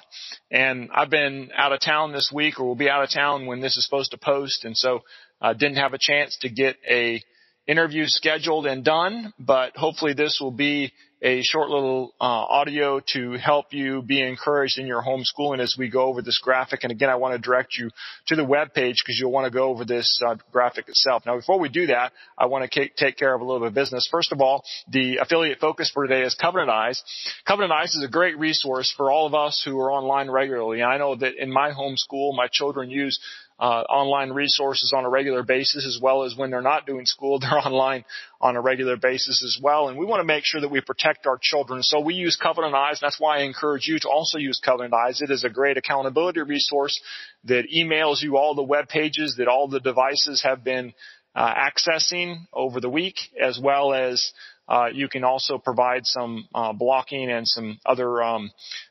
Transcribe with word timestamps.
And 0.50 0.90
I've 0.94 1.10
been 1.10 1.50
out 1.56 1.72
of 1.72 1.80
town 1.80 2.12
this 2.12 2.30
week 2.32 2.60
or 2.60 2.66
will 2.66 2.74
be 2.74 2.90
out 2.90 3.02
of 3.02 3.10
town 3.10 3.46
when 3.46 3.60
this 3.60 3.76
is 3.76 3.84
supposed 3.84 4.12
to 4.12 4.18
post. 4.18 4.64
And 4.64 4.76
so 4.76 5.00
I 5.40 5.50
uh, 5.50 5.52
didn't 5.54 5.76
have 5.76 5.94
a 5.94 5.98
chance 5.98 6.36
to 6.42 6.48
get 6.48 6.76
a 6.88 7.20
interview 7.66 8.04
scheduled 8.06 8.66
and 8.66 8.84
done, 8.84 9.32
but 9.38 9.76
hopefully 9.76 10.14
this 10.14 10.38
will 10.40 10.52
be 10.52 10.92
a 11.22 11.40
short 11.42 11.70
little 11.70 12.14
uh, 12.20 12.24
audio 12.24 13.00
to 13.12 13.32
help 13.34 13.72
you 13.72 14.02
be 14.02 14.20
encouraged 14.20 14.78
in 14.78 14.86
your 14.86 15.02
homeschooling 15.02 15.60
as 15.60 15.76
we 15.78 15.88
go 15.88 16.02
over 16.02 16.20
this 16.20 16.40
graphic. 16.42 16.80
And 16.82 16.90
again, 16.90 17.08
I 17.08 17.14
want 17.14 17.34
to 17.34 17.38
direct 17.38 17.78
you 17.78 17.90
to 18.26 18.34
the 18.34 18.44
web 18.44 18.74
page 18.74 18.96
because 19.04 19.18
you'll 19.20 19.30
want 19.30 19.44
to 19.44 19.56
go 19.56 19.68
over 19.68 19.84
this 19.84 20.20
uh, 20.26 20.34
graphic 20.50 20.88
itself. 20.88 21.22
Now, 21.24 21.36
before 21.36 21.60
we 21.60 21.68
do 21.68 21.86
that, 21.86 22.12
I 22.36 22.46
want 22.46 22.68
to 22.68 22.88
take 22.96 23.16
care 23.16 23.34
of 23.34 23.40
a 23.40 23.44
little 23.44 23.60
bit 23.60 23.68
of 23.68 23.74
business. 23.74 24.08
First 24.10 24.32
of 24.32 24.40
all, 24.40 24.64
the 24.90 25.18
affiliate 25.18 25.60
focus 25.60 25.90
for 25.94 26.06
today 26.06 26.22
is 26.22 26.34
Covenant 26.34 26.70
Eyes. 26.70 27.00
Covenant 27.46 27.72
Eyes 27.72 27.94
is 27.94 28.04
a 28.04 28.10
great 28.10 28.36
resource 28.36 28.92
for 28.96 29.12
all 29.12 29.26
of 29.26 29.34
us 29.34 29.62
who 29.64 29.78
are 29.78 29.92
online 29.92 30.28
regularly. 30.28 30.82
I 30.82 30.98
know 30.98 31.14
that 31.14 31.40
in 31.40 31.52
my 31.52 31.70
homeschool, 31.70 32.36
my 32.36 32.48
children 32.50 32.90
use 32.90 33.20
uh, 33.58 33.82
online 33.88 34.30
resources 34.30 34.92
on 34.96 35.04
a 35.04 35.08
regular 35.08 35.42
basis 35.42 35.86
as 35.86 35.98
well 36.00 36.24
as 36.24 36.36
when 36.36 36.50
they're 36.50 36.62
not 36.62 36.86
doing 36.86 37.06
school, 37.06 37.38
they're 37.40 37.58
online 37.58 38.04
on 38.40 38.56
a 38.56 38.60
regular 38.60 38.96
basis 38.96 39.42
as 39.44 39.62
well. 39.62 39.88
And 39.88 39.98
we 39.98 40.06
want 40.06 40.20
to 40.20 40.26
make 40.26 40.44
sure 40.44 40.60
that 40.60 40.70
we 40.70 40.80
protect 40.80 41.26
our 41.26 41.38
children. 41.40 41.82
So 41.82 42.00
we 42.00 42.14
use 42.14 42.36
Covenant 42.36 42.74
Eyes. 42.74 43.00
And 43.00 43.06
that's 43.06 43.20
why 43.20 43.38
I 43.38 43.42
encourage 43.42 43.86
you 43.86 43.98
to 44.00 44.08
also 44.08 44.38
use 44.38 44.60
Covenant 44.64 44.94
Eyes. 44.94 45.20
It 45.20 45.30
is 45.30 45.44
a 45.44 45.50
great 45.50 45.76
accountability 45.76 46.40
resource 46.40 47.00
that 47.44 47.68
emails 47.74 48.22
you 48.22 48.36
all 48.36 48.54
the 48.54 48.62
web 48.62 48.88
pages 48.88 49.36
that 49.38 49.48
all 49.48 49.68
the 49.68 49.80
devices 49.80 50.42
have 50.42 50.64
been 50.64 50.92
uh, 51.34 51.54
accessing 51.54 52.46
over 52.52 52.80
the 52.80 52.90
week, 52.90 53.16
as 53.40 53.58
well 53.62 53.94
as 53.94 54.32
uh, 54.68 54.86
you 54.92 55.08
can 55.08 55.24
also 55.24 55.58
provide 55.58 56.06
some 56.06 56.48
uh, 56.54 56.72
blocking 56.72 57.30
and 57.30 57.46
some 57.46 57.78
other 57.84 58.22
um, 58.22 58.50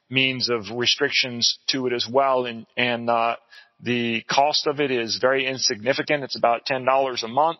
means 0.09 0.49
of 0.49 0.65
restrictions 0.75 1.59
to 1.67 1.87
it 1.87 1.93
as 1.93 2.07
well. 2.11 2.45
And, 2.45 2.65
and 2.75 3.09
uh, 3.09 3.35
the 3.81 4.23
cost 4.29 4.67
of 4.67 4.79
it 4.79 4.91
is 4.91 5.17
very 5.19 5.45
insignificant. 5.45 6.23
It's 6.23 6.37
about 6.37 6.65
$10 6.65 7.23
a 7.23 7.27
month 7.27 7.59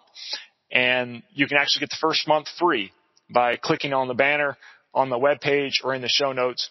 and 0.72 1.24
you 1.34 1.48
can 1.48 1.58
actually 1.58 1.82
get 1.82 1.90
the 1.90 1.98
first 2.00 2.28
month 2.28 2.48
free 2.60 2.92
by 3.34 3.58
clicking 3.58 3.94
on 3.94 4.08
the 4.08 4.14
banner 4.14 4.58
on 4.94 5.10
the 5.10 5.18
web 5.18 5.40
page 5.40 5.82
or 5.84 5.94
in 5.94 6.02
the 6.02 6.10
show 6.10 6.32
notes. 6.32 6.70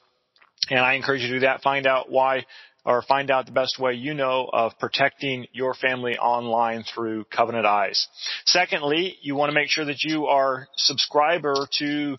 And 0.68 0.80
I 0.80 0.94
encourage 0.94 1.22
you 1.22 1.28
to 1.28 1.34
do 1.34 1.40
that. 1.40 1.62
Find 1.62 1.86
out 1.86 2.10
why 2.10 2.44
or 2.84 3.02
find 3.02 3.30
out 3.30 3.46
the 3.46 3.52
best 3.52 3.78
way 3.78 3.92
you 3.92 4.14
know 4.14 4.48
of 4.50 4.78
protecting 4.78 5.46
your 5.52 5.74
family 5.74 6.16
online 6.16 6.82
through 6.82 7.24
Covenant 7.24 7.66
Eyes. 7.66 8.08
Secondly, 8.46 9.16
you 9.20 9.34
want 9.34 9.50
to 9.50 9.54
make 9.54 9.68
sure 9.68 9.84
that 9.84 10.02
you 10.02 10.26
are 10.26 10.66
subscriber 10.76 11.66
to 11.78 12.16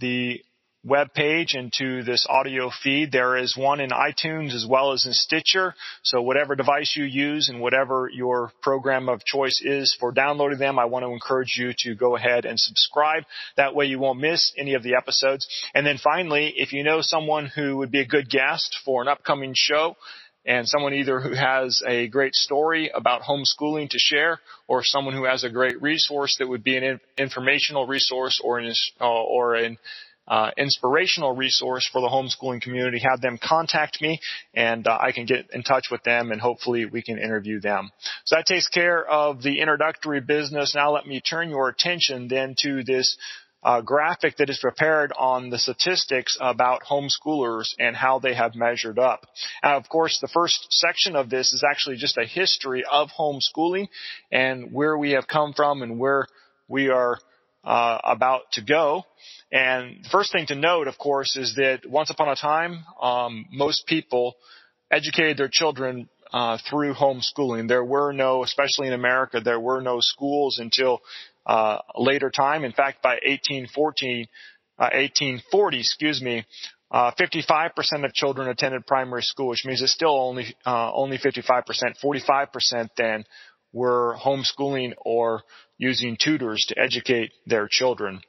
the 0.00 0.42
web 0.84 1.14
page 1.14 1.54
and 1.54 1.72
to 1.78 2.02
this 2.02 2.26
audio 2.28 2.70
feed. 2.82 3.12
There 3.12 3.36
is 3.36 3.56
one 3.56 3.80
in 3.80 3.90
iTunes 3.90 4.52
as 4.52 4.66
well 4.68 4.92
as 4.92 5.06
in 5.06 5.12
Stitcher. 5.12 5.74
So 6.02 6.22
whatever 6.22 6.56
device 6.56 6.94
you 6.96 7.04
use 7.04 7.48
and 7.48 7.60
whatever 7.60 8.10
your 8.12 8.52
program 8.62 9.08
of 9.08 9.24
choice 9.24 9.62
is 9.64 9.96
for 9.98 10.10
downloading 10.10 10.58
them, 10.58 10.78
I 10.78 10.86
want 10.86 11.04
to 11.04 11.12
encourage 11.12 11.54
you 11.56 11.72
to 11.78 11.94
go 11.94 12.16
ahead 12.16 12.44
and 12.44 12.58
subscribe. 12.58 13.24
That 13.56 13.74
way 13.74 13.86
you 13.86 14.00
won't 14.00 14.20
miss 14.20 14.52
any 14.58 14.74
of 14.74 14.82
the 14.82 14.96
episodes. 14.96 15.46
And 15.74 15.86
then 15.86 15.98
finally, 16.02 16.52
if 16.56 16.72
you 16.72 16.82
know 16.82 17.00
someone 17.00 17.46
who 17.46 17.76
would 17.76 17.92
be 17.92 18.00
a 18.00 18.06
good 18.06 18.28
guest 18.28 18.78
for 18.84 19.02
an 19.02 19.08
upcoming 19.08 19.52
show, 19.54 19.96
and 20.44 20.66
someone 20.66 20.92
either 20.92 21.20
who 21.20 21.34
has 21.34 21.82
a 21.86 22.08
great 22.08 22.34
story 22.34 22.90
about 22.92 23.22
homeschooling 23.22 23.88
to 23.90 23.98
share 23.98 24.40
or 24.66 24.82
someone 24.82 25.14
who 25.14 25.24
has 25.24 25.44
a 25.44 25.50
great 25.50 25.80
resource 25.80 26.36
that 26.38 26.48
would 26.48 26.64
be 26.64 26.76
an 26.76 27.00
informational 27.16 27.86
resource 27.86 28.40
or 28.42 28.58
an, 28.58 28.74
or 29.00 29.54
an 29.54 29.78
uh, 30.28 30.50
inspirational 30.56 31.34
resource 31.34 31.88
for 31.92 32.00
the 32.00 32.08
homeschooling 32.08 32.62
community, 32.62 33.00
have 33.00 33.20
them 33.20 33.38
contact 33.42 34.00
me 34.00 34.20
and 34.54 34.86
uh, 34.86 34.98
I 35.00 35.12
can 35.12 35.26
get 35.26 35.50
in 35.52 35.62
touch 35.62 35.88
with 35.90 36.02
them 36.04 36.30
and 36.30 36.40
hopefully 36.40 36.86
we 36.86 37.02
can 37.02 37.18
interview 37.18 37.60
them. 37.60 37.90
So 38.24 38.36
that 38.36 38.46
takes 38.46 38.68
care 38.68 39.04
of 39.04 39.42
the 39.42 39.60
introductory 39.60 40.20
business. 40.20 40.74
Now 40.74 40.92
let 40.92 41.06
me 41.06 41.20
turn 41.20 41.50
your 41.50 41.68
attention 41.68 42.28
then 42.28 42.54
to 42.62 42.84
this 42.84 43.16
uh, 43.62 43.80
graphic 43.80 44.36
that 44.38 44.50
is 44.50 44.58
prepared 44.58 45.12
on 45.16 45.50
the 45.50 45.58
statistics 45.58 46.36
about 46.40 46.82
homeschoolers 46.82 47.74
and 47.78 47.94
how 47.94 48.18
they 48.18 48.34
have 48.34 48.54
measured 48.54 48.98
up. 48.98 49.26
Now, 49.62 49.76
of 49.76 49.88
course, 49.88 50.18
the 50.20 50.28
first 50.28 50.66
section 50.70 51.14
of 51.14 51.30
this 51.30 51.52
is 51.52 51.64
actually 51.68 51.96
just 51.96 52.18
a 52.18 52.24
history 52.24 52.84
of 52.90 53.10
homeschooling 53.16 53.88
and 54.32 54.72
where 54.72 54.98
we 54.98 55.12
have 55.12 55.28
come 55.28 55.52
from 55.52 55.82
and 55.82 55.98
where 55.98 56.26
we 56.68 56.88
are 56.88 57.18
uh, 57.64 57.98
about 58.02 58.50
to 58.52 58.62
go. 58.62 59.04
And 59.52 60.02
the 60.02 60.08
first 60.08 60.32
thing 60.32 60.46
to 60.46 60.54
note, 60.54 60.88
of 60.88 60.96
course, 60.96 61.36
is 61.36 61.54
that 61.56 61.82
once 61.86 62.08
upon 62.08 62.30
a 62.30 62.36
time, 62.36 62.84
um, 63.00 63.44
most 63.52 63.86
people 63.86 64.34
educated 64.90 65.36
their 65.36 65.50
children 65.52 66.08
uh, 66.32 66.56
through 66.70 66.94
homeschooling. 66.94 67.68
There 67.68 67.84
were 67.84 68.12
no, 68.12 68.42
especially 68.42 68.86
in 68.86 68.94
America, 68.94 69.40
there 69.40 69.60
were 69.60 69.82
no 69.82 70.00
schools 70.00 70.58
until 70.58 71.00
uh, 71.44 71.78
later 71.96 72.30
time. 72.30 72.64
In 72.64 72.72
fact, 72.72 73.02
by 73.02 73.18
1814, 73.26 74.26
uh, 74.78 74.88
1840, 74.94 75.78
excuse 75.78 76.22
me, 76.22 76.46
uh, 76.90 77.10
55% 77.20 77.70
of 78.04 78.12
children 78.14 78.48
attended 78.48 78.86
primary 78.86 79.22
school, 79.22 79.48
which 79.48 79.64
means 79.66 79.82
it's 79.82 79.92
still 79.92 80.18
only 80.18 80.54
uh, 80.64 80.92
only 80.94 81.18
55%. 81.18 81.62
45% 82.02 82.88
then 82.96 83.24
were 83.72 84.16
homeschooling 84.22 84.92
or 84.98 85.42
using 85.76 86.16
tutors 86.18 86.64
to 86.68 86.78
educate 86.78 87.32
their 87.46 87.66
children. 87.70 88.20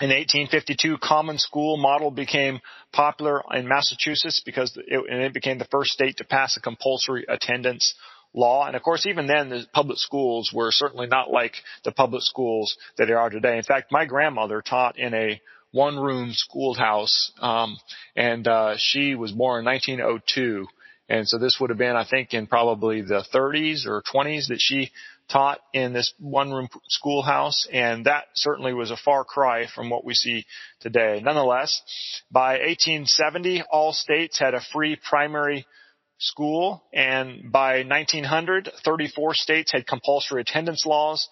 In 0.00 0.10
1852, 0.10 0.98
common 0.98 1.38
school 1.38 1.76
model 1.76 2.12
became 2.12 2.60
popular 2.92 3.42
in 3.52 3.66
Massachusetts 3.66 4.40
because 4.44 4.76
it, 4.76 4.84
it 4.86 5.34
became 5.34 5.58
the 5.58 5.64
first 5.64 5.90
state 5.90 6.18
to 6.18 6.24
pass 6.24 6.56
a 6.56 6.60
compulsory 6.60 7.24
attendance 7.28 7.94
law. 8.32 8.64
And 8.64 8.76
of 8.76 8.82
course, 8.82 9.06
even 9.06 9.26
then, 9.26 9.48
the 9.48 9.66
public 9.72 9.98
schools 9.98 10.52
were 10.54 10.70
certainly 10.70 11.08
not 11.08 11.32
like 11.32 11.54
the 11.84 11.90
public 11.90 12.22
schools 12.22 12.76
that 12.96 13.06
they 13.06 13.12
are 13.12 13.28
today. 13.28 13.56
In 13.56 13.64
fact, 13.64 13.90
my 13.90 14.04
grandmother 14.04 14.62
taught 14.62 14.96
in 14.98 15.14
a 15.14 15.40
one-room 15.72 16.30
schoolhouse, 16.32 17.32
um, 17.40 17.76
and 18.14 18.46
uh, 18.46 18.74
she 18.78 19.16
was 19.16 19.32
born 19.32 19.60
in 19.60 19.64
1902. 19.64 20.66
And 21.08 21.28
so 21.28 21.38
this 21.38 21.56
would 21.58 21.70
have 21.70 21.78
been, 21.78 21.96
I 21.96 22.06
think, 22.08 22.34
in 22.34 22.46
probably 22.46 23.00
the 23.00 23.24
30s 23.34 23.86
or 23.86 24.02
20s 24.02 24.48
that 24.48 24.60
she 24.60 24.90
taught 25.30 25.60
in 25.72 25.92
this 25.92 26.12
one 26.18 26.50
room 26.50 26.68
schoolhouse 26.88 27.66
and 27.72 28.06
that 28.06 28.24
certainly 28.34 28.72
was 28.72 28.90
a 28.90 28.96
far 28.96 29.24
cry 29.24 29.66
from 29.74 29.90
what 29.90 30.04
we 30.04 30.14
see 30.14 30.44
today. 30.80 31.20
Nonetheless, 31.22 31.80
by 32.30 32.52
1870 32.58 33.62
all 33.70 33.92
states 33.92 34.38
had 34.38 34.54
a 34.54 34.60
free 34.72 34.96
primary 35.08 35.66
school 36.18 36.82
and 36.92 37.52
by 37.52 37.82
1900 37.82 38.70
34 38.84 39.34
states 39.34 39.72
had 39.72 39.86
compulsory 39.86 40.40
attendance 40.40 40.84
laws. 40.86 41.28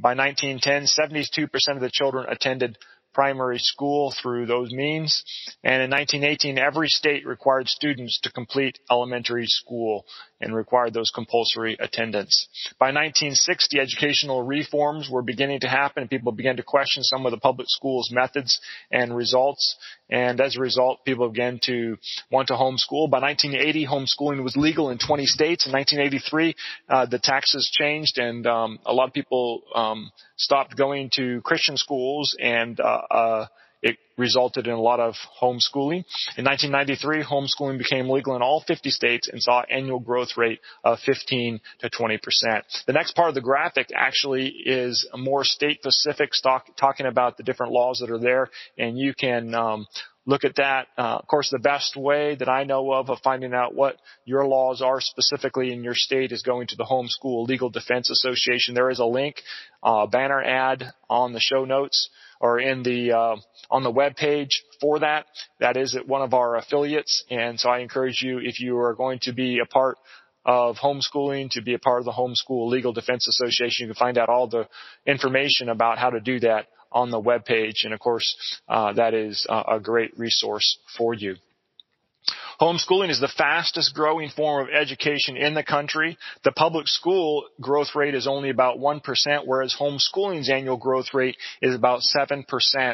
By 0.00 0.14
1910 0.14 0.86
72% 0.86 1.74
of 1.74 1.80
the 1.80 1.90
children 1.90 2.26
attended 2.28 2.78
primary 3.18 3.58
school 3.58 4.14
through 4.22 4.46
those 4.46 4.70
means. 4.70 5.24
And 5.64 5.82
in 5.82 5.90
1918, 5.90 6.56
every 6.56 6.88
state 6.88 7.26
required 7.26 7.68
students 7.68 8.20
to 8.22 8.30
complete 8.30 8.78
elementary 8.90 9.46
school. 9.46 10.04
And 10.40 10.54
required 10.54 10.94
those 10.94 11.10
compulsory 11.10 11.76
attendance. 11.80 12.48
By 12.78 12.86
1960, 12.88 13.80
educational 13.80 14.42
reforms 14.42 15.08
were 15.10 15.22
beginning 15.22 15.60
to 15.60 15.68
happen 15.68 16.02
and 16.02 16.10
people 16.10 16.32
began 16.32 16.56
to 16.56 16.62
question 16.62 17.02
some 17.02 17.26
of 17.26 17.32
the 17.32 17.38
public 17.38 17.68
schools 17.68 18.10
methods 18.12 18.60
and 18.90 19.16
results. 19.16 19.76
And 20.10 20.40
as 20.40 20.56
a 20.56 20.60
result, 20.60 21.04
people 21.04 21.28
began 21.28 21.60
to 21.64 21.96
want 22.30 22.48
to 22.48 22.54
homeschool. 22.54 23.10
By 23.10 23.20
1980, 23.20 23.86
homeschooling 23.86 24.42
was 24.42 24.56
legal 24.56 24.90
in 24.90 24.98
20 24.98 25.26
states. 25.26 25.66
In 25.66 25.72
1983, 25.72 26.54
uh, 26.88 27.06
the 27.06 27.18
taxes 27.18 27.70
changed 27.72 28.18
and 28.18 28.46
um, 28.46 28.78
a 28.86 28.92
lot 28.92 29.08
of 29.08 29.14
people 29.14 29.62
um, 29.74 30.10
stopped 30.36 30.76
going 30.76 31.10
to 31.14 31.40
Christian 31.42 31.76
schools 31.76 32.36
and 32.40 32.78
uh, 32.80 33.02
uh, 33.10 33.46
it 33.82 33.96
resulted 34.16 34.66
in 34.66 34.72
a 34.72 34.80
lot 34.80 35.00
of 35.00 35.14
homeschooling. 35.40 36.04
In 36.36 36.44
1993, 36.44 37.22
homeschooling 37.22 37.78
became 37.78 38.10
legal 38.10 38.34
in 38.34 38.42
all 38.42 38.64
50 38.66 38.90
states 38.90 39.28
and 39.28 39.40
saw 39.40 39.62
annual 39.70 40.00
growth 40.00 40.36
rate 40.36 40.60
of 40.84 40.98
15 41.00 41.60
to 41.80 41.90
20 41.90 42.18
percent. 42.18 42.64
The 42.86 42.92
next 42.92 43.14
part 43.14 43.28
of 43.28 43.34
the 43.34 43.40
graphic 43.40 43.88
actually 43.94 44.48
is 44.48 45.08
more 45.16 45.44
state 45.44 45.80
specific, 45.80 46.30
talking 46.76 47.06
about 47.06 47.36
the 47.36 47.44
different 47.44 47.72
laws 47.72 47.98
that 48.00 48.10
are 48.10 48.18
there, 48.18 48.50
and 48.76 48.98
you 48.98 49.14
can 49.14 49.54
um, 49.54 49.86
look 50.26 50.44
at 50.44 50.56
that. 50.56 50.88
Uh, 50.96 51.18
of 51.20 51.26
course, 51.26 51.48
the 51.50 51.58
best 51.58 51.96
way 51.96 52.34
that 52.34 52.48
I 52.48 52.64
know 52.64 52.92
of 52.92 53.10
of 53.10 53.18
finding 53.22 53.54
out 53.54 53.74
what 53.74 53.96
your 54.24 54.44
laws 54.46 54.82
are 54.82 55.00
specifically 55.00 55.72
in 55.72 55.84
your 55.84 55.94
state 55.94 56.32
is 56.32 56.42
going 56.42 56.66
to 56.68 56.76
the 56.76 56.84
Homeschool 56.84 57.46
Legal 57.46 57.70
Defense 57.70 58.10
Association. 58.10 58.74
There 58.74 58.90
is 58.90 58.98
a 58.98 59.04
link, 59.04 59.36
uh, 59.82 60.06
banner 60.06 60.42
ad 60.42 60.92
on 61.08 61.32
the 61.32 61.40
show 61.40 61.64
notes 61.64 62.10
or 62.40 62.60
in 62.60 62.82
the 62.82 63.12
uh, 63.12 63.36
on 63.70 63.82
the 63.82 63.90
web 63.90 64.16
page 64.16 64.64
for 64.80 65.00
that. 65.00 65.26
That 65.60 65.76
is 65.76 65.96
at 65.96 66.06
one 66.06 66.22
of 66.22 66.34
our 66.34 66.56
affiliates, 66.56 67.24
and 67.30 67.58
so 67.58 67.70
I 67.70 67.78
encourage 67.80 68.22
you 68.22 68.38
if 68.38 68.60
you 68.60 68.78
are 68.78 68.94
going 68.94 69.18
to 69.22 69.32
be 69.32 69.60
a 69.60 69.66
part 69.66 69.98
of 70.44 70.76
homeschooling 70.76 71.50
to 71.50 71.62
be 71.62 71.74
a 71.74 71.78
part 71.78 72.00
of 72.00 72.04
the 72.06 72.12
Homeschool 72.12 72.68
Legal 72.68 72.92
Defense 72.92 73.28
Association. 73.28 73.86
You 73.86 73.92
can 73.92 73.98
find 73.98 74.16
out 74.16 74.28
all 74.28 74.48
the 74.48 74.66
information 75.06 75.68
about 75.68 75.98
how 75.98 76.10
to 76.10 76.20
do 76.20 76.40
that 76.40 76.66
on 76.90 77.10
the 77.10 77.20
web 77.20 77.44
page, 77.44 77.82
and 77.84 77.92
of 77.92 78.00
course, 78.00 78.34
uh, 78.66 78.94
that 78.94 79.12
is 79.12 79.46
a 79.48 79.78
great 79.78 80.18
resource 80.18 80.78
for 80.96 81.12
you. 81.12 81.36
Homeschooling 82.60 83.10
is 83.10 83.20
the 83.20 83.32
fastest 83.36 83.94
growing 83.94 84.30
form 84.30 84.66
of 84.66 84.74
education 84.74 85.36
in 85.36 85.54
the 85.54 85.62
country. 85.62 86.18
The 86.44 86.52
public 86.52 86.88
school 86.88 87.46
growth 87.60 87.94
rate 87.94 88.14
is 88.14 88.26
only 88.26 88.50
about 88.50 88.78
1%, 88.78 89.00
whereas 89.46 89.76
homeschooling's 89.78 90.50
annual 90.50 90.76
growth 90.76 91.14
rate 91.14 91.36
is 91.62 91.74
about 91.74 92.00
7%. 92.00 92.44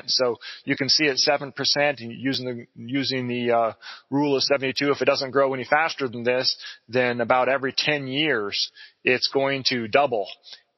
So 0.06 0.36
you 0.64 0.76
can 0.76 0.88
see 0.88 1.08
at 1.08 1.16
7% 1.16 1.54
using 1.98 2.46
the, 2.46 2.66
using 2.76 3.26
the 3.26 3.52
uh, 3.52 3.72
rule 4.10 4.36
of 4.36 4.42
72, 4.42 4.90
if 4.90 5.00
it 5.00 5.06
doesn't 5.06 5.30
grow 5.30 5.54
any 5.54 5.64
faster 5.64 6.08
than 6.08 6.24
this, 6.24 6.56
then 6.88 7.20
about 7.20 7.48
every 7.48 7.72
10 7.76 8.06
years 8.06 8.70
it's 9.02 9.28
going 9.28 9.64
to 9.68 9.88
double 9.88 10.26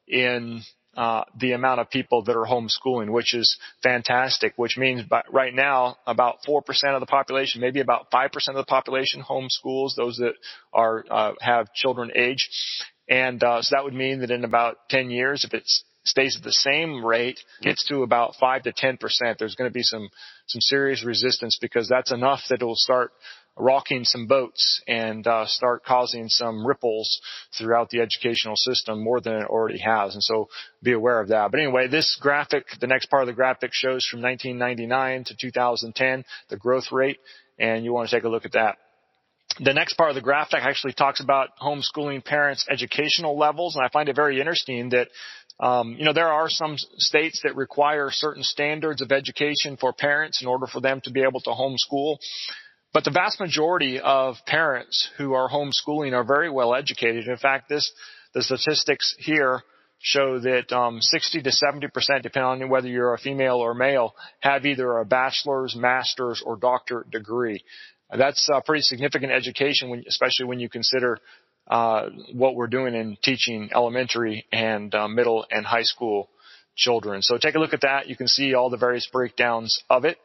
in 0.07 0.61
uh, 0.97 1.23
the 1.39 1.51
amount 1.51 1.79
of 1.79 1.89
people 1.91 2.23
that 2.23 2.35
are 2.35 2.45
homeschooling, 2.45 3.11
which 3.11 3.35
is 3.35 3.57
fantastic. 3.83 4.53
Which 4.55 4.77
means, 4.77 5.03
by, 5.03 5.21
right 5.31 5.53
now, 5.53 5.97
about 6.07 6.39
four 6.45 6.63
percent 6.63 6.95
of 6.95 6.99
the 6.99 7.05
population, 7.05 7.61
maybe 7.61 7.79
about 7.79 8.07
five 8.11 8.31
percent 8.31 8.57
of 8.57 8.65
the 8.65 8.69
population, 8.69 9.23
homeschools. 9.23 9.95
Those 9.95 10.17
that 10.17 10.33
are 10.73 11.05
uh, 11.09 11.33
have 11.39 11.71
children 11.73 12.11
age, 12.15 12.49
and 13.07 13.41
uh, 13.43 13.61
so 13.61 13.75
that 13.75 13.83
would 13.83 13.93
mean 13.93 14.21
that 14.21 14.31
in 14.31 14.43
about 14.43 14.89
ten 14.89 15.11
years, 15.11 15.45
if 15.45 15.53
it 15.53 15.63
stays 16.03 16.35
at 16.35 16.43
the 16.43 16.51
same 16.51 17.05
rate, 17.05 17.39
gets 17.61 17.85
to 17.87 18.01
about 18.01 18.33
five 18.39 18.63
to 18.63 18.73
ten 18.73 18.97
percent, 18.97 19.37
there's 19.37 19.55
going 19.55 19.69
to 19.69 19.73
be 19.73 19.83
some 19.83 20.09
some 20.47 20.61
serious 20.61 21.05
resistance 21.05 21.59
because 21.61 21.87
that's 21.87 22.11
enough 22.11 22.39
that 22.49 22.61
it 22.61 22.65
will 22.65 22.75
start 22.75 23.11
rocking 23.57 24.03
some 24.03 24.27
boats 24.27 24.81
and 24.87 25.25
uh, 25.25 25.45
start 25.45 25.83
causing 25.83 26.29
some 26.29 26.65
ripples 26.65 27.21
throughout 27.57 27.89
the 27.89 27.99
educational 27.99 28.55
system 28.55 29.03
more 29.03 29.19
than 29.19 29.33
it 29.33 29.47
already 29.47 29.79
has. 29.79 30.13
And 30.13 30.23
so 30.23 30.49
be 30.83 30.93
aware 30.93 31.19
of 31.19 31.29
that. 31.29 31.51
But 31.51 31.59
anyway, 31.59 31.87
this 31.87 32.17
graphic, 32.21 32.65
the 32.79 32.87
next 32.87 33.07
part 33.07 33.23
of 33.23 33.27
the 33.27 33.33
graphic 33.33 33.71
shows 33.73 34.05
from 34.05 34.21
1999 34.21 35.25
to 35.25 35.35
2010 35.39 36.25
the 36.49 36.57
growth 36.57 36.91
rate, 36.91 37.19
and 37.59 37.83
you 37.83 37.93
want 37.93 38.09
to 38.09 38.15
take 38.15 38.23
a 38.23 38.29
look 38.29 38.45
at 38.45 38.53
that. 38.53 38.77
The 39.59 39.73
next 39.73 39.93
part 39.93 40.09
of 40.09 40.15
the 40.15 40.21
graphic 40.21 40.59
actually 40.61 40.93
talks 40.93 41.19
about 41.19 41.49
homeschooling 41.61 42.23
parents' 42.23 42.67
educational 42.69 43.37
levels, 43.37 43.75
and 43.75 43.83
I 43.83 43.89
find 43.89 44.07
it 44.07 44.15
very 44.15 44.39
interesting 44.39 44.89
that 44.89 45.07
um, 45.59 45.95
you 45.97 46.05
know, 46.05 46.13
there 46.13 46.31
are 46.31 46.49
some 46.49 46.75
states 46.77 47.41
that 47.43 47.55
require 47.55 48.09
certain 48.11 48.43
standards 48.43 49.01
of 49.01 49.11
education 49.11 49.75
for 49.75 49.91
parents 49.91 50.41
in 50.41 50.47
order 50.47 50.67
for 50.67 50.81
them 50.81 51.01
to 51.05 51.11
be 51.11 51.23
able 51.23 51.39
to 51.41 51.49
homeschool. 51.49 52.17
But 52.97 53.03
the 53.03 53.11
vast 53.11 53.39
majority 53.39 53.99
of 53.99 54.37
parents 54.47 55.11
who 55.19 55.33
are 55.33 55.47
homeschooling 55.47 56.13
are 56.13 56.23
very 56.23 56.49
well 56.49 56.73
educated. 56.73 57.27
In 57.27 57.37
fact, 57.37 57.69
this 57.69 57.91
the 58.33 58.41
statistics 58.41 59.13
here 59.19 59.61
show 59.99 60.39
that 60.39 60.71
um, 60.75 60.99
60 60.99 61.43
to 61.43 61.51
70 61.51 61.89
percent, 61.89 62.23
depending 62.23 62.63
on 62.63 62.69
whether 62.69 62.87
you're 62.87 63.13
a 63.13 63.19
female 63.19 63.57
or 63.57 63.75
male, 63.75 64.15
have 64.39 64.65
either 64.65 64.97
a 64.97 65.05
bachelor's, 65.05 65.75
master's, 65.75 66.41
or 66.43 66.55
doctorate 66.55 67.11
degree. 67.11 67.63
That's 68.09 68.49
a 68.51 68.61
pretty 68.61 68.81
significant 68.81 69.31
education, 69.31 69.91
when, 69.91 70.03
especially 70.07 70.47
when 70.47 70.59
you 70.59 70.67
consider 70.67 71.19
uh, 71.67 72.09
what 72.33 72.55
we're 72.55 72.65
doing 72.65 72.95
in 72.95 73.15
teaching 73.21 73.69
elementary 73.75 74.47
and 74.51 74.95
uh, 74.95 75.07
middle 75.07 75.45
and 75.51 75.67
high 75.67 75.83
school 75.83 76.29
children. 76.75 77.21
So 77.21 77.37
take 77.37 77.53
a 77.53 77.59
look 77.59 77.75
at 77.75 77.81
that. 77.81 78.07
You 78.07 78.15
can 78.15 78.27
see 78.27 78.55
all 78.55 78.71
the 78.71 78.77
various 78.77 79.07
breakdowns 79.13 79.83
of 79.87 80.03
it. 80.03 80.17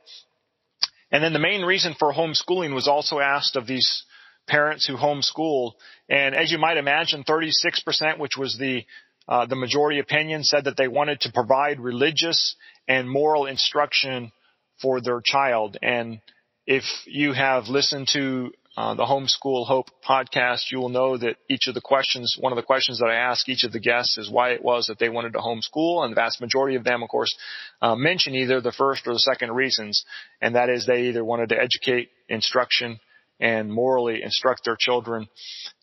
And 1.12 1.22
then 1.22 1.34
the 1.34 1.38
main 1.38 1.62
reason 1.62 1.94
for 1.98 2.12
homeschooling 2.12 2.74
was 2.74 2.88
also 2.88 3.20
asked 3.20 3.54
of 3.54 3.66
these 3.66 4.04
parents 4.48 4.86
who 4.86 4.96
homeschool. 4.96 5.72
And 6.08 6.34
as 6.34 6.50
you 6.50 6.58
might 6.58 6.78
imagine, 6.78 7.22
36%, 7.22 8.18
which 8.18 8.36
was 8.36 8.58
the 8.58 8.84
uh, 9.28 9.46
the 9.46 9.54
majority 9.54 10.00
opinion, 10.00 10.42
said 10.42 10.64
that 10.64 10.76
they 10.76 10.88
wanted 10.88 11.20
to 11.20 11.32
provide 11.32 11.78
religious 11.78 12.56
and 12.88 13.08
moral 13.08 13.46
instruction 13.46 14.32
for 14.80 15.00
their 15.00 15.20
child. 15.20 15.76
And 15.80 16.20
if 16.66 16.82
you 17.06 17.32
have 17.32 17.68
listened 17.68 18.08
to 18.14 18.52
uh, 18.76 18.94
the 18.94 19.04
Homeschool 19.04 19.66
Hope 19.66 19.88
podcast, 20.06 20.70
you 20.70 20.78
will 20.78 20.88
know 20.88 21.18
that 21.18 21.36
each 21.48 21.68
of 21.68 21.74
the 21.74 21.80
questions, 21.82 22.36
one 22.40 22.52
of 22.52 22.56
the 22.56 22.62
questions 22.62 22.98
that 22.98 23.10
I 23.10 23.16
ask 23.16 23.48
each 23.48 23.64
of 23.64 23.72
the 23.72 23.80
guests 23.80 24.16
is 24.16 24.30
why 24.30 24.50
it 24.50 24.64
was 24.64 24.86
that 24.86 24.98
they 24.98 25.10
wanted 25.10 25.34
to 25.34 25.40
homeschool, 25.40 26.04
and 26.04 26.12
the 26.12 26.20
vast 26.20 26.40
majority 26.40 26.76
of 26.76 26.84
them, 26.84 27.02
of 27.02 27.10
course, 27.10 27.34
uh, 27.82 27.94
mention 27.94 28.34
either 28.34 28.60
the 28.60 28.72
first 28.72 29.06
or 29.06 29.12
the 29.12 29.18
second 29.18 29.52
reasons, 29.52 30.04
and 30.40 30.54
that 30.54 30.70
is 30.70 30.86
they 30.86 31.02
either 31.08 31.24
wanted 31.24 31.50
to 31.50 31.60
educate, 31.60 32.08
instruction, 32.28 32.98
and 33.38 33.70
morally 33.70 34.22
instruct 34.22 34.64
their 34.64 34.76
children 34.78 35.28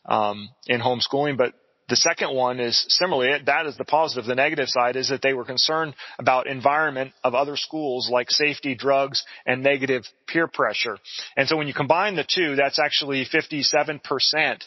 um, 0.06 0.50
in 0.66 0.82
homeschooling, 0.82 1.38
but 1.38 1.54
the 1.90 1.96
second 1.96 2.36
one 2.36 2.60
is 2.60 2.86
similarly, 2.90 3.44
that 3.46 3.66
is 3.66 3.76
the 3.78 3.86
positive. 3.86 4.26
The 4.26 4.36
negative 4.36 4.68
side 4.70 4.96
is 4.96 5.10
that 5.10 5.22
they 5.22 5.34
were 5.34 5.44
concerned 5.44 5.96
about 6.20 6.48
environment 6.48 7.14
of 7.24 7.34
other 7.34 7.58
schools 7.58 8.10
like 8.12 8.30
safety, 8.30 8.76
drugs, 8.76 9.24
and 9.46 9.64
negative 9.64 10.04
peer 10.28 10.48
pressure. 10.48 10.98
And 11.36 11.48
so 11.48 11.58
when 11.58 11.68
you 11.68 11.74
combine 11.74 12.16
the 12.16 12.28
two, 12.28 12.56
that's 12.56 12.80
actually 12.80 13.26
57% 13.26 14.64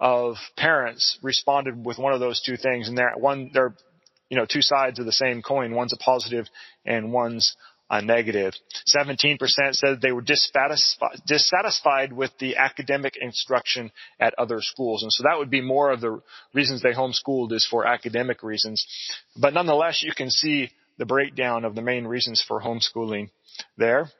of 0.00 0.36
parents 0.56 1.18
responded 1.22 1.84
with 1.84 1.98
one 1.98 2.14
of 2.14 2.20
those 2.20 2.40
two 2.40 2.56
things. 2.56 2.88
And 2.88 2.96
they're 2.96 3.14
one, 3.16 3.50
they're, 3.52 3.74
you 4.30 4.36
know, 4.36 4.46
two 4.46 4.62
sides 4.62 4.98
of 4.98 5.04
the 5.04 5.12
same 5.12 5.42
coin. 5.42 5.74
One's 5.74 5.92
a 5.92 5.98
positive 5.98 6.46
and 6.86 7.12
one's 7.12 7.54
negative. 8.00 8.54
17% 8.88 9.38
said 9.72 10.00
they 10.00 10.12
were 10.12 10.22
dissatisfied, 10.22 11.20
dissatisfied 11.26 12.12
with 12.12 12.30
the 12.38 12.56
academic 12.56 13.14
instruction 13.20 13.92
at 14.18 14.34
other 14.38 14.58
schools. 14.60 15.02
And 15.02 15.12
so 15.12 15.24
that 15.24 15.38
would 15.38 15.50
be 15.50 15.60
more 15.60 15.90
of 15.90 16.00
the 16.00 16.22
reasons 16.54 16.82
they 16.82 16.92
homeschooled 16.92 17.52
is 17.52 17.66
for 17.70 17.86
academic 17.86 18.42
reasons. 18.42 18.86
But 19.36 19.54
nonetheless, 19.54 20.02
you 20.02 20.12
can 20.16 20.30
see 20.30 20.70
the 20.98 21.06
breakdown 21.06 21.64
of 21.64 21.74
the 21.74 21.82
main 21.82 22.06
reasons 22.06 22.42
for 22.46 22.60
homeschooling 22.62 23.30
there. 23.76 24.10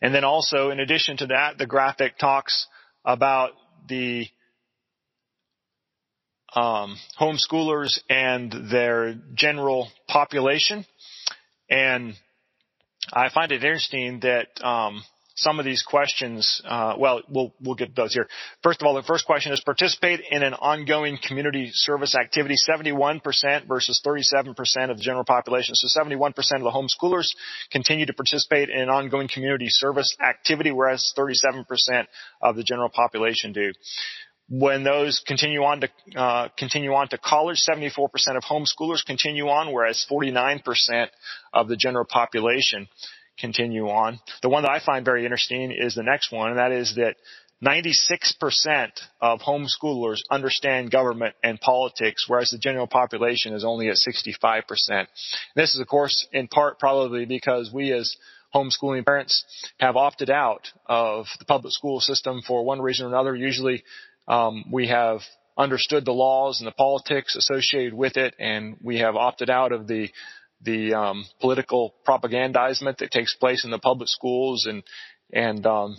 And 0.00 0.14
then 0.14 0.24
also, 0.24 0.70
in 0.70 0.80
addition 0.80 1.16
to 1.18 1.26
that, 1.28 1.58
the 1.58 1.66
graphic 1.66 2.18
talks 2.18 2.66
about 3.04 3.52
the 3.88 4.26
um, 6.54 6.98
homeschoolers 7.18 8.00
and 8.08 8.70
their 8.70 9.14
general 9.34 9.88
population. 10.08 10.84
And 11.70 12.14
I 13.10 13.30
find 13.30 13.50
it 13.52 13.64
interesting 13.64 14.20
that 14.20 14.48
um, 14.62 15.02
some 15.34 15.58
of 15.58 15.64
these 15.64 15.82
questions. 15.82 16.60
Uh, 16.64 16.94
well, 16.98 17.22
we'll 17.28 17.54
we'll 17.60 17.74
get 17.74 17.96
those 17.96 18.12
here. 18.12 18.28
First 18.62 18.80
of 18.80 18.86
all, 18.86 18.94
the 18.94 19.02
first 19.02 19.26
question 19.26 19.52
is 19.52 19.60
participate 19.60 20.20
in 20.30 20.42
an 20.42 20.54
ongoing 20.54 21.18
community 21.26 21.70
service 21.72 22.14
activity. 22.14 22.54
Seventy-one 22.56 23.20
percent 23.20 23.66
versus 23.66 24.00
thirty-seven 24.04 24.54
percent 24.54 24.90
of 24.90 24.98
the 24.98 25.02
general 25.02 25.24
population. 25.24 25.74
So 25.74 25.88
seventy-one 25.88 26.32
percent 26.32 26.62
of 26.62 26.64
the 26.64 26.70
homeschoolers 26.70 27.28
continue 27.70 28.06
to 28.06 28.12
participate 28.12 28.68
in 28.68 28.80
an 28.80 28.90
ongoing 28.90 29.28
community 29.32 29.66
service 29.68 30.14
activity, 30.22 30.70
whereas 30.70 31.12
thirty-seven 31.16 31.64
percent 31.64 32.08
of 32.40 32.56
the 32.56 32.62
general 32.62 32.90
population 32.90 33.52
do 33.52 33.72
when 34.48 34.84
those 34.84 35.22
continue 35.26 35.62
on 35.62 35.80
to 35.80 35.88
uh, 36.16 36.48
continue 36.58 36.92
on 36.92 37.08
to 37.08 37.18
college, 37.18 37.62
74% 37.68 38.08
of 38.36 38.42
homeschoolers 38.42 39.04
continue 39.04 39.48
on, 39.48 39.72
whereas 39.72 40.04
49% 40.10 41.08
of 41.52 41.68
the 41.68 41.76
general 41.76 42.04
population 42.04 42.88
continue 43.38 43.88
on. 43.88 44.20
The 44.42 44.48
one 44.48 44.62
that 44.62 44.70
I 44.70 44.84
find 44.84 45.04
very 45.04 45.24
interesting 45.24 45.72
is 45.72 45.94
the 45.94 46.02
next 46.02 46.32
one, 46.32 46.50
and 46.50 46.58
that 46.58 46.72
is 46.72 46.96
that 46.96 47.16
96% 47.64 48.90
of 49.20 49.40
homeschoolers 49.40 50.20
understand 50.30 50.90
government 50.90 51.36
and 51.44 51.60
politics, 51.60 52.24
whereas 52.26 52.50
the 52.50 52.58
general 52.58 52.88
population 52.88 53.54
is 53.54 53.64
only 53.64 53.88
at 53.88 53.96
65%. 53.96 54.62
This 55.54 55.74
is, 55.74 55.80
of 55.80 55.86
course, 55.86 56.26
in 56.32 56.48
part 56.48 56.80
probably 56.80 57.24
because 57.24 57.70
we 57.72 57.92
as 57.92 58.16
homeschooling 58.52 59.04
parents 59.04 59.44
have 59.78 59.96
opted 59.96 60.28
out 60.28 60.68
of 60.86 61.26
the 61.38 61.44
public 61.44 61.72
school 61.72 62.00
system 62.00 62.42
for 62.46 62.64
one 62.64 62.82
reason 62.82 63.06
or 63.06 63.08
another. 63.10 63.34
Usually, 63.34 63.84
um, 64.28 64.64
we 64.70 64.88
have 64.88 65.20
understood 65.56 66.04
the 66.04 66.12
laws 66.12 66.60
and 66.60 66.66
the 66.66 66.72
politics 66.72 67.36
associated 67.36 67.94
with 67.94 68.16
it, 68.16 68.34
and 68.38 68.76
we 68.82 68.98
have 68.98 69.16
opted 69.16 69.50
out 69.50 69.72
of 69.72 69.86
the 69.86 70.08
the 70.64 70.94
um, 70.94 71.24
political 71.40 71.92
propagandizement 72.06 72.98
that 72.98 73.10
takes 73.10 73.34
place 73.34 73.64
in 73.64 73.70
the 73.70 73.78
public 73.78 74.08
schools, 74.08 74.66
and 74.66 74.82
and 75.32 75.66
um, 75.66 75.96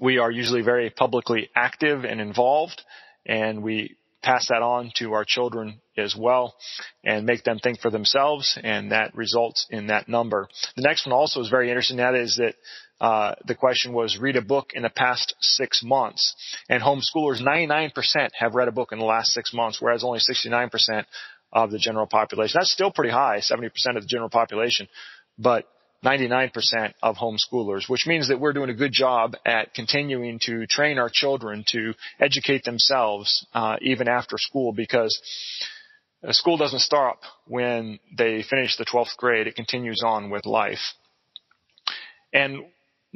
we 0.00 0.18
are 0.18 0.30
usually 0.30 0.62
very 0.62 0.90
publicly 0.90 1.48
active 1.56 2.04
and 2.04 2.20
involved, 2.20 2.82
and 3.26 3.62
we 3.62 3.96
pass 4.22 4.48
that 4.48 4.62
on 4.62 4.90
to 4.96 5.12
our 5.12 5.24
children 5.24 5.80
as 5.96 6.14
well 6.16 6.54
and 7.04 7.24
make 7.24 7.44
them 7.44 7.58
think 7.58 7.80
for 7.80 7.90
themselves 7.90 8.58
and 8.62 8.90
that 8.90 9.14
results 9.14 9.66
in 9.70 9.86
that 9.86 10.08
number. 10.08 10.48
The 10.76 10.82
next 10.82 11.06
one 11.06 11.12
also 11.12 11.40
is 11.40 11.48
very 11.48 11.68
interesting. 11.68 11.98
That 11.98 12.14
is 12.14 12.36
that 12.36 12.54
uh, 13.00 13.34
the 13.46 13.54
question 13.54 13.92
was 13.92 14.18
read 14.18 14.36
a 14.36 14.42
book 14.42 14.70
in 14.74 14.82
the 14.82 14.90
past 14.90 15.34
six 15.40 15.82
months. 15.84 16.34
And 16.68 16.82
homeschoolers, 16.82 17.40
99% 17.40 17.92
have 18.38 18.54
read 18.54 18.68
a 18.68 18.72
book 18.72 18.92
in 18.92 18.98
the 18.98 19.04
last 19.04 19.32
six 19.32 19.52
months, 19.52 19.80
whereas 19.80 20.02
only 20.02 20.18
69% 20.18 21.04
of 21.52 21.70
the 21.70 21.78
general 21.78 22.06
population. 22.06 22.58
That's 22.58 22.72
still 22.72 22.90
pretty 22.90 23.12
high, 23.12 23.38
70% 23.38 23.70
of 23.96 24.02
the 24.02 24.08
general 24.08 24.30
population, 24.30 24.88
but 25.38 25.66
99% 26.04 26.94
of 27.02 27.16
homeschoolers, 27.16 27.88
which 27.88 28.06
means 28.06 28.28
that 28.28 28.38
we're 28.38 28.52
doing 28.52 28.70
a 28.70 28.74
good 28.74 28.92
job 28.92 29.34
at 29.44 29.74
continuing 29.74 30.38
to 30.42 30.66
train 30.66 30.98
our 30.98 31.10
children 31.12 31.64
to 31.68 31.94
educate 32.20 32.64
themselves 32.64 33.46
uh, 33.52 33.76
even 33.80 34.08
after 34.08 34.38
school 34.38 34.72
because 34.72 35.20
school 36.30 36.56
doesn't 36.56 36.80
stop 36.80 37.20
when 37.46 37.98
they 38.16 38.44
finish 38.48 38.76
the 38.76 38.84
12th 38.84 39.16
grade. 39.16 39.46
It 39.48 39.56
continues 39.56 40.02
on 40.04 40.30
with 40.30 40.46
life. 40.46 40.94
And 42.32 42.66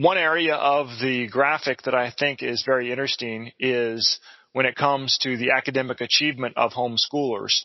one 0.03 0.19
area 0.19 0.55
of 0.55 0.89
the 1.01 1.29
graphic 1.29 1.83
that 1.83 1.95
I 1.95 2.11
think 2.11 2.43
is 2.43 2.65
very 2.67 2.91
interesting 2.91 3.53
is 3.61 4.19
when 4.53 4.67
it 4.67 4.75
comes 4.75 5.17
to 5.23 5.37
the 5.37 5.53
academic 5.53 6.01
achievement 6.01 6.57
of 6.57 6.73
homeschoolers. 6.73 7.61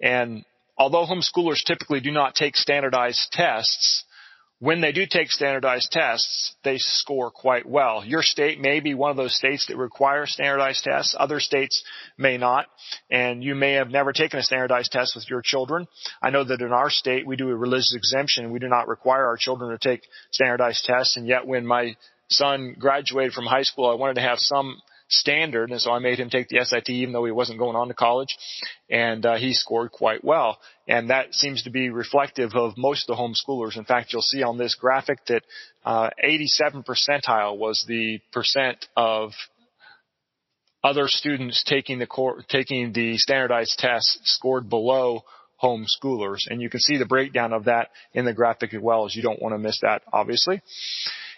And 0.00 0.44
although 0.76 1.06
homeschoolers 1.06 1.64
typically 1.64 2.00
do 2.00 2.10
not 2.10 2.34
take 2.34 2.56
standardized 2.56 3.32
tests, 3.32 4.04
when 4.60 4.82
they 4.82 4.92
do 4.92 5.06
take 5.06 5.30
standardized 5.30 5.90
tests, 5.90 6.54
they 6.64 6.76
score 6.76 7.30
quite 7.30 7.66
well. 7.66 8.04
Your 8.04 8.22
state 8.22 8.60
may 8.60 8.80
be 8.80 8.92
one 8.92 9.10
of 9.10 9.16
those 9.16 9.34
states 9.34 9.66
that 9.66 9.78
require 9.78 10.26
standardized 10.26 10.84
tests. 10.84 11.16
Other 11.18 11.40
states 11.40 11.82
may 12.18 12.36
not. 12.36 12.66
And 13.10 13.42
you 13.42 13.54
may 13.54 13.72
have 13.72 13.88
never 13.88 14.12
taken 14.12 14.38
a 14.38 14.42
standardized 14.42 14.92
test 14.92 15.16
with 15.16 15.30
your 15.30 15.40
children. 15.40 15.88
I 16.22 16.28
know 16.28 16.44
that 16.44 16.60
in 16.60 16.72
our 16.72 16.90
state, 16.90 17.26
we 17.26 17.36
do 17.36 17.48
a 17.48 17.56
religious 17.56 17.94
exemption. 17.96 18.52
We 18.52 18.58
do 18.58 18.68
not 18.68 18.86
require 18.86 19.24
our 19.24 19.38
children 19.38 19.70
to 19.70 19.78
take 19.78 20.02
standardized 20.30 20.84
tests. 20.84 21.16
And 21.16 21.26
yet 21.26 21.46
when 21.46 21.66
my 21.66 21.96
son 22.28 22.76
graduated 22.78 23.32
from 23.32 23.46
high 23.46 23.62
school, 23.62 23.90
I 23.90 23.94
wanted 23.94 24.16
to 24.16 24.28
have 24.28 24.38
some 24.38 24.80
standard, 25.10 25.70
and 25.70 25.80
so 25.80 25.92
I 25.92 25.98
made 25.98 26.18
him 26.18 26.30
take 26.30 26.48
the 26.48 26.64
SAT 26.64 26.88
even 26.90 27.12
though 27.12 27.24
he 27.24 27.32
wasn't 27.32 27.58
going 27.58 27.76
on 27.76 27.88
to 27.88 27.94
college, 27.94 28.36
and 28.88 29.24
uh, 29.26 29.36
he 29.36 29.52
scored 29.52 29.92
quite 29.92 30.24
well. 30.24 30.58
And 30.88 31.10
that 31.10 31.34
seems 31.34 31.64
to 31.64 31.70
be 31.70 31.90
reflective 31.90 32.54
of 32.54 32.78
most 32.78 33.08
of 33.08 33.16
the 33.16 33.22
homeschoolers. 33.22 33.76
In 33.76 33.84
fact, 33.84 34.12
you'll 34.12 34.22
see 34.22 34.42
on 34.42 34.58
this 34.58 34.74
graphic 34.74 35.18
that 35.26 35.42
uh, 35.84 36.10
87 36.22 36.84
percentile 36.84 37.58
was 37.58 37.84
the 37.86 38.20
percent 38.32 38.86
of 38.96 39.32
other 40.82 41.08
students 41.08 41.62
taking 41.64 41.98
the 41.98 42.06
cor- 42.06 42.42
taking 42.48 42.92
the 42.92 43.18
standardized 43.18 43.78
tests 43.78 44.18
scored 44.24 44.68
below 44.68 45.24
homeschoolers. 45.62 46.46
And 46.48 46.60
you 46.60 46.70
can 46.70 46.80
see 46.80 46.96
the 46.96 47.06
breakdown 47.06 47.52
of 47.52 47.64
that 47.64 47.90
in 48.14 48.24
the 48.24 48.32
graphic 48.32 48.72
as 48.72 48.80
well 48.80 49.04
as 49.04 49.14
you 49.14 49.22
don't 49.22 49.42
want 49.42 49.54
to 49.54 49.58
miss 49.58 49.80
that, 49.82 50.02
obviously. 50.12 50.62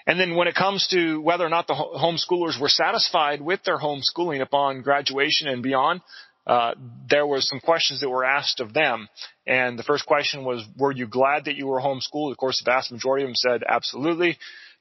And 0.07 0.19
then 0.19 0.35
when 0.35 0.49
it 0.49 0.55
comes 0.55 0.89
to 0.89 1.21
whether 1.21 1.45
or 1.45 1.49
not 1.49 1.67
the 1.67 1.75
homeschoolers 1.75 2.61
were 2.61 2.69
satisfied 2.69 3.41
with 3.41 3.63
their 3.65 3.79
homeschooling 3.79 4.41
upon 4.41 4.83
graduation 4.83 5.49
and 5.49 5.63
beyond, 5.63 6.01
uh, 6.47 6.75
there 7.09 7.27
was 7.27 7.49
some 7.49 7.61
questions 7.61 8.01
that 8.01 8.11
were 8.11 8.25
asked 8.25 8.61
of 8.61 8.75
them. 8.75 9.09
And 9.47 9.79
the 9.79 9.85
first 9.85 10.07
question 10.07 10.45
was, 10.45 10.65
were 10.77 10.93
you 10.93 11.07
glad 11.07 11.45
that 11.45 11.57
you 11.57 11.67
were 11.67 11.81
homeschooled? 11.81 12.33
Of 12.33 12.37
course, 12.37 12.61
the 12.61 12.71
vast 12.71 12.91
majority 12.91 13.25
of 13.25 13.29
them 13.29 13.37
said 13.37 13.63
absolutely. 13.67 14.39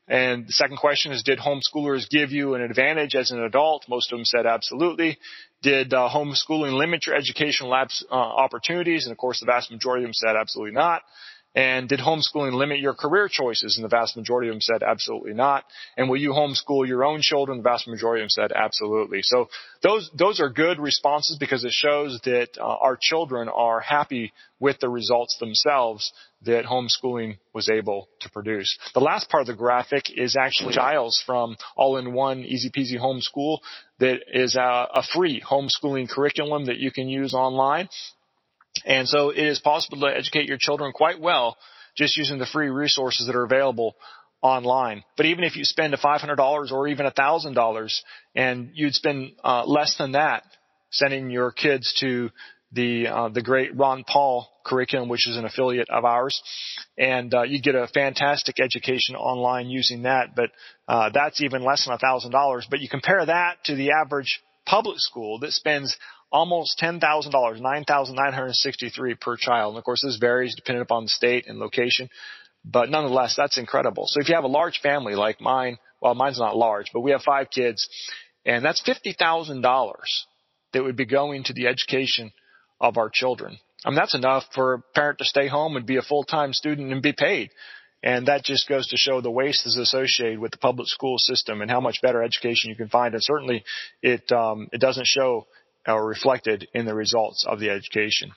And 0.07 0.47
the 0.47 0.53
second 0.53 0.77
question 0.77 1.11
is, 1.11 1.23
did 1.23 1.39
homeschoolers 1.39 2.09
give 2.09 2.31
you 2.31 2.55
an 2.55 2.61
advantage 2.61 3.15
as 3.15 3.31
an 3.31 3.41
adult? 3.43 3.85
Most 3.87 4.11
of 4.11 4.17
them 4.17 4.25
said 4.25 4.45
absolutely. 4.45 5.19
Did 5.61 5.93
uh, 5.93 6.09
homeschooling 6.11 6.73
limit 6.73 7.05
your 7.05 7.15
educational 7.15 7.71
uh, 7.71 7.85
opportunities? 8.13 9.05
And 9.05 9.11
of 9.11 9.17
course, 9.17 9.39
the 9.39 9.45
vast 9.45 9.71
majority 9.71 10.03
of 10.03 10.07
them 10.07 10.13
said 10.13 10.35
absolutely 10.35 10.73
not. 10.73 11.03
And 11.53 11.89
did 11.89 11.99
homeschooling 11.99 12.53
limit 12.53 12.79
your 12.79 12.93
career 12.93 13.27
choices? 13.29 13.75
And 13.75 13.83
the 13.83 13.89
vast 13.89 14.15
majority 14.15 14.47
of 14.47 14.53
them 14.53 14.61
said 14.61 14.83
absolutely 14.83 15.33
not. 15.33 15.65
And 15.97 16.09
will 16.09 16.17
you 16.17 16.31
homeschool 16.31 16.87
your 16.87 17.03
own 17.03 17.21
children? 17.21 17.57
The 17.57 17.63
vast 17.63 17.89
majority 17.89 18.21
of 18.21 18.25
them 18.25 18.29
said 18.29 18.51
absolutely. 18.53 19.19
So 19.21 19.49
those, 19.83 20.09
those 20.17 20.39
are 20.39 20.49
good 20.49 20.79
responses 20.79 21.37
because 21.37 21.65
it 21.65 21.73
shows 21.73 22.19
that 22.23 22.49
uh, 22.57 22.63
our 22.63 22.97
children 22.99 23.49
are 23.49 23.81
happy 23.81 24.31
with 24.61 24.79
the 24.79 24.87
results 24.87 25.37
themselves 25.39 26.13
that 26.43 26.65
homeschooling 26.65 27.37
was 27.53 27.69
able 27.69 28.07
to 28.21 28.29
produce. 28.29 28.77
The 28.93 28.99
last 29.01 29.29
part 29.29 29.41
of 29.41 29.47
the 29.47 29.53
graphic 29.53 30.05
is 30.15 30.37
actually 30.39 30.73
Giles 30.73 31.21
from 31.25 31.57
All-in-One 31.75 32.39
Easy 32.39 32.69
Peasy 32.69 32.97
Homeschool 32.97 33.59
that 33.99 34.21
is 34.33 34.55
a, 34.55 34.87
a 34.93 35.03
free 35.13 35.41
homeschooling 35.41 36.09
curriculum 36.09 36.65
that 36.65 36.77
you 36.77 36.91
can 36.91 37.09
use 37.09 37.33
online. 37.33 37.89
And 38.85 39.07
so 39.07 39.29
it 39.29 39.39
is 39.39 39.59
possible 39.59 39.99
to 40.01 40.15
educate 40.15 40.47
your 40.47 40.57
children 40.59 40.91
quite 40.91 41.19
well 41.19 41.57
just 41.95 42.17
using 42.17 42.39
the 42.39 42.45
free 42.45 42.69
resources 42.69 43.27
that 43.27 43.35
are 43.35 43.43
available 43.43 43.95
online. 44.41 45.03
But 45.17 45.25
even 45.27 45.43
if 45.43 45.55
you 45.55 45.65
spend 45.65 45.93
a 45.93 45.97
$500 45.97 46.71
or 46.71 46.87
even 46.87 47.05
$1,000 47.05 48.01
and 48.35 48.71
you'd 48.73 48.93
spend 48.93 49.33
uh, 49.43 49.65
less 49.65 49.97
than 49.97 50.13
that 50.13 50.43
sending 50.89 51.29
your 51.29 51.51
kids 51.51 51.93
to 51.99 52.29
the 52.73 53.07
uh, 53.07 53.29
the 53.29 53.41
great 53.41 53.75
Ron 53.75 54.05
Paul 54.07 54.49
curriculum, 54.65 55.09
which 55.09 55.27
is 55.27 55.37
an 55.37 55.45
affiliate 55.45 55.89
of 55.89 56.05
ours, 56.05 56.41
and 56.97 57.33
uh, 57.33 57.41
you 57.43 57.61
get 57.61 57.75
a 57.75 57.87
fantastic 57.87 58.59
education 58.59 59.15
online 59.15 59.69
using 59.69 60.03
that. 60.03 60.35
But 60.35 60.51
uh, 60.87 61.09
that's 61.13 61.41
even 61.41 61.65
less 61.65 61.85
than 61.85 61.93
a 61.93 61.97
thousand 61.97 62.31
dollars. 62.31 62.67
But 62.69 62.79
you 62.79 62.87
compare 62.87 63.25
that 63.25 63.57
to 63.65 63.75
the 63.75 63.91
average 63.91 64.41
public 64.65 64.99
school 64.99 65.39
that 65.39 65.51
spends 65.51 65.97
almost 66.31 66.79
$10,000, 66.79 67.01
9,963 67.01 69.15
per 69.15 69.37
child. 69.37 69.73
And 69.73 69.77
of 69.77 69.83
course, 69.83 70.03
this 70.03 70.17
varies 70.17 70.55
depending 70.55 70.81
upon 70.81 71.03
the 71.03 71.09
state 71.09 71.47
and 71.47 71.59
location, 71.59 72.09
but 72.63 72.89
nonetheless, 72.89 73.35
that's 73.35 73.57
incredible. 73.57 74.05
So 74.07 74.21
if 74.21 74.29
you 74.29 74.35
have 74.35 74.43
a 74.43 74.47
large 74.47 74.79
family 74.81 75.15
like 75.15 75.41
mine, 75.41 75.77
well, 76.01 76.15
mine's 76.15 76.39
not 76.39 76.55
large, 76.55 76.87
but 76.93 77.01
we 77.01 77.11
have 77.11 77.21
five 77.21 77.49
kids, 77.49 77.87
and 78.45 78.63
that's 78.63 78.81
$50,000 78.83 79.91
that 80.73 80.83
would 80.83 80.95
be 80.95 81.05
going 81.05 81.43
to 81.43 81.53
the 81.53 81.67
education 81.67 82.31
of 82.79 82.97
our 82.97 83.09
children. 83.11 83.59
I 83.85 83.89
mean, 83.89 83.97
that's 83.97 84.15
enough 84.15 84.43
for 84.53 84.73
a 84.73 84.81
parent 84.95 85.19
to 85.19 85.25
stay 85.25 85.47
home 85.47 85.75
and 85.75 85.85
be 85.85 85.97
a 85.97 86.01
full-time 86.01 86.53
student 86.53 86.91
and 86.91 87.01
be 87.01 87.13
paid. 87.13 87.49
And 88.03 88.27
that 88.27 88.43
just 88.43 88.67
goes 88.67 88.87
to 88.87 88.97
show 88.97 89.21
the 89.21 89.29
waste 89.29 89.67
is 89.67 89.77
associated 89.77 90.39
with 90.39 90.51
the 90.51 90.57
public 90.57 90.87
school 90.87 91.17
system 91.19 91.61
and 91.61 91.69
how 91.69 91.79
much 91.79 92.01
better 92.01 92.23
education 92.23 92.69
you 92.69 92.75
can 92.75 92.89
find. 92.89 93.13
And 93.13 93.23
certainly 93.23 93.63
it, 94.01 94.31
um, 94.31 94.69
it 94.71 94.81
doesn't 94.81 95.05
show 95.05 95.45
are 95.85 96.05
reflected 96.05 96.67
in 96.73 96.85
the 96.85 96.93
results 96.93 97.45
of 97.47 97.59
the 97.59 97.69
education. 97.69 98.31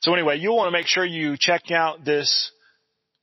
So 0.00 0.12
anyway, 0.14 0.38
you 0.38 0.52
want 0.52 0.68
to 0.68 0.72
make 0.72 0.86
sure 0.86 1.04
you 1.04 1.36
check 1.38 1.70
out 1.70 2.04
this 2.04 2.52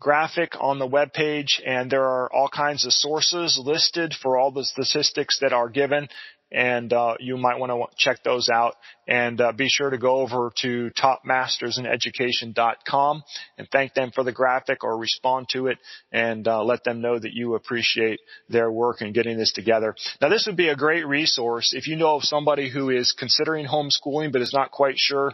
graphic 0.04 0.54
on 0.60 0.78
the 0.78 0.86
web 0.86 1.14
page 1.14 1.62
and 1.66 1.90
there 1.90 2.04
are 2.04 2.32
all 2.32 2.50
kinds 2.50 2.86
of 2.86 2.94
sources 2.94 3.60
listed 3.64 4.14
for 4.22 4.38
all 4.38 4.52
the 4.52 4.66
statistics 4.66 5.40
that 5.40 5.54
are 5.54 5.70
given 5.70 6.08
and 6.54 6.94
uh, 6.94 7.16
you 7.20 7.36
might 7.36 7.58
want 7.58 7.72
to 7.72 7.88
check 7.98 8.24
those 8.24 8.48
out. 8.54 8.76
And 9.08 9.42
uh, 9.42 9.54
be 9.54 9.70
sure 9.70 9.90
to 9.90 9.98
go 9.98 10.18
over 10.18 10.52
to 10.62 10.92
topmastersineducation.com 10.92 13.24
and 13.58 13.68
thank 13.72 13.96
them 13.96 14.12
for 14.14 14.24
the 14.24 14.32
graphic 14.32 14.84
or 14.84 14.96
respond 14.98 15.48
to 15.54 15.66
it 15.68 15.80
and 16.12 16.48
uh, 16.48 16.64
let 16.64 16.84
them 16.84 17.02
know 17.02 17.18
that 17.18 17.34
you 17.34 17.56
appreciate 17.56 18.20
their 18.50 18.72
work 18.72 19.02
in 19.02 19.14
getting 19.14 19.36
this 19.38 19.52
together. 19.52 19.96
Now, 20.22 20.30
this 20.30 20.46
would 20.46 20.56
be 20.56 20.70
a 20.70 20.76
great 20.76 21.08
resource 21.08 21.74
if 21.76 21.88
you 21.88 21.96
know 21.96 22.18
of 22.18 22.24
somebody 22.24 22.70
who 22.70 22.92
is 22.92 23.16
considering 23.18 23.66
homeschooling 23.66 24.32
but 24.32 24.42
is 24.42 24.54
not 24.54 24.70
quite 24.70 25.00
sure 25.00 25.34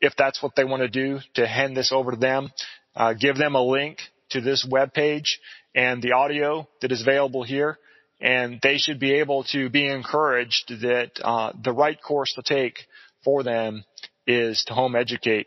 if 0.00 0.14
that's 0.18 0.42
what 0.42 0.56
they 0.56 0.64
want 0.64 0.82
to 0.82 0.88
do 0.88 1.20
to 1.34 1.46
hand 1.46 1.76
this 1.76 1.92
over 1.92 2.10
to 2.10 2.16
them. 2.16 2.50
Uh, 2.96 3.12
give 3.12 3.36
them 3.36 3.54
a 3.54 3.62
link 3.62 3.98
to 4.30 4.40
this 4.40 4.66
web 4.68 4.92
page 4.92 5.38
and 5.74 6.02
the 6.02 6.12
audio 6.12 6.66
that 6.80 6.90
is 6.90 7.02
available 7.02 7.42
here 7.42 7.78
and 8.20 8.58
they 8.62 8.78
should 8.78 8.98
be 8.98 9.14
able 9.14 9.44
to 9.44 9.68
be 9.68 9.86
encouraged 9.86 10.72
that 10.80 11.10
uh, 11.22 11.52
the 11.62 11.72
right 11.72 12.00
course 12.00 12.32
to 12.34 12.42
take 12.42 12.86
for 13.24 13.42
them 13.42 13.84
is 14.26 14.64
to 14.66 14.74
home 14.74 14.96
educate 14.96 15.46